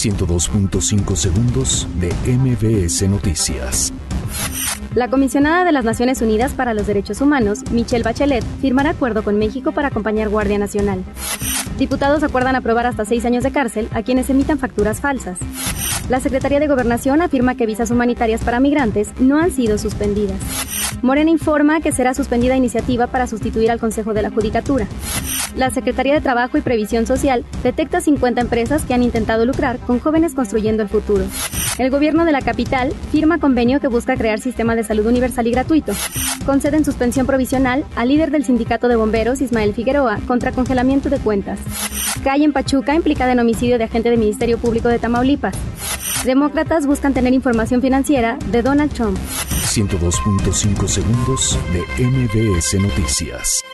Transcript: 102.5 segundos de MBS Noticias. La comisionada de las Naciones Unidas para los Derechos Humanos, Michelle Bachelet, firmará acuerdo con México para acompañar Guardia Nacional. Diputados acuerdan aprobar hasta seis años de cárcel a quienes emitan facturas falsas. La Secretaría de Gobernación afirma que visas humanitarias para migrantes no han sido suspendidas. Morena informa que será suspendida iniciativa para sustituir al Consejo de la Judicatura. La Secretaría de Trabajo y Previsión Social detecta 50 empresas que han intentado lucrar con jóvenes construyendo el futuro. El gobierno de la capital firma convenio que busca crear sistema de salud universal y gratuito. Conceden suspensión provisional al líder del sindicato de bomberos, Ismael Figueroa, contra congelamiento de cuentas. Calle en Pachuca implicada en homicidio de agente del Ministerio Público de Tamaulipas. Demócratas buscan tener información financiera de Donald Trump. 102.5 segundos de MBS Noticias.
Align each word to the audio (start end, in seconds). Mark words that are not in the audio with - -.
102.5 0.00 1.14
segundos 1.14 1.86
de 1.96 2.08
MBS 2.26 3.06
Noticias. 3.06 3.92
La 4.94 5.10
comisionada 5.10 5.62
de 5.62 5.72
las 5.72 5.84
Naciones 5.84 6.22
Unidas 6.22 6.54
para 6.54 6.72
los 6.72 6.86
Derechos 6.86 7.20
Humanos, 7.20 7.58
Michelle 7.70 8.02
Bachelet, 8.02 8.42
firmará 8.62 8.90
acuerdo 8.90 9.22
con 9.22 9.38
México 9.38 9.72
para 9.72 9.88
acompañar 9.88 10.30
Guardia 10.30 10.58
Nacional. 10.58 11.04
Diputados 11.76 12.22
acuerdan 12.22 12.56
aprobar 12.56 12.86
hasta 12.86 13.04
seis 13.04 13.26
años 13.26 13.44
de 13.44 13.52
cárcel 13.52 13.88
a 13.92 14.02
quienes 14.02 14.30
emitan 14.30 14.58
facturas 14.58 15.02
falsas. 15.02 15.38
La 16.08 16.18
Secretaría 16.18 16.60
de 16.60 16.66
Gobernación 16.68 17.20
afirma 17.20 17.54
que 17.54 17.66
visas 17.66 17.90
humanitarias 17.90 18.42
para 18.42 18.58
migrantes 18.58 19.10
no 19.20 19.38
han 19.38 19.50
sido 19.50 19.76
suspendidas. 19.76 20.40
Morena 21.02 21.30
informa 21.30 21.82
que 21.82 21.92
será 21.92 22.14
suspendida 22.14 22.56
iniciativa 22.56 23.06
para 23.08 23.26
sustituir 23.26 23.70
al 23.70 23.78
Consejo 23.78 24.14
de 24.14 24.22
la 24.22 24.30
Judicatura. 24.30 24.88
La 25.56 25.70
Secretaría 25.70 26.14
de 26.14 26.20
Trabajo 26.20 26.58
y 26.58 26.60
Previsión 26.60 27.06
Social 27.06 27.44
detecta 27.62 28.00
50 28.00 28.40
empresas 28.40 28.84
que 28.84 28.94
han 28.94 29.02
intentado 29.02 29.44
lucrar 29.44 29.78
con 29.78 29.98
jóvenes 29.98 30.34
construyendo 30.34 30.82
el 30.82 30.88
futuro. 30.88 31.24
El 31.78 31.90
gobierno 31.90 32.24
de 32.24 32.32
la 32.32 32.42
capital 32.42 32.92
firma 33.10 33.38
convenio 33.38 33.80
que 33.80 33.88
busca 33.88 34.16
crear 34.16 34.38
sistema 34.38 34.76
de 34.76 34.84
salud 34.84 35.06
universal 35.06 35.46
y 35.46 35.50
gratuito. 35.50 35.92
Conceden 36.44 36.84
suspensión 36.84 37.26
provisional 37.26 37.84
al 37.96 38.08
líder 38.08 38.30
del 38.30 38.44
sindicato 38.44 38.88
de 38.88 38.96
bomberos, 38.96 39.40
Ismael 39.40 39.74
Figueroa, 39.74 40.18
contra 40.26 40.52
congelamiento 40.52 41.10
de 41.10 41.18
cuentas. 41.18 41.58
Calle 42.22 42.44
en 42.44 42.52
Pachuca 42.52 42.94
implicada 42.94 43.32
en 43.32 43.40
homicidio 43.40 43.78
de 43.78 43.84
agente 43.84 44.10
del 44.10 44.18
Ministerio 44.18 44.58
Público 44.58 44.88
de 44.88 44.98
Tamaulipas. 44.98 45.54
Demócratas 46.24 46.86
buscan 46.86 47.14
tener 47.14 47.32
información 47.32 47.80
financiera 47.80 48.38
de 48.50 48.62
Donald 48.62 48.92
Trump. 48.92 49.16
102.5 49.48 50.86
segundos 50.86 51.58
de 51.72 52.04
MBS 52.04 52.74
Noticias. 52.74 53.64